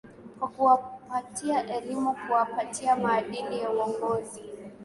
kwa 0.39 0.47
kuwapatia 0.49 1.67
elimu 1.77 2.15
kuwapatia 2.27 2.95
maadili 2.95 3.59
ya 3.59 3.69
uongozi 3.71 4.41